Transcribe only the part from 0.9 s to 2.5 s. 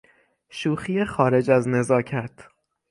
خارج از نزاکت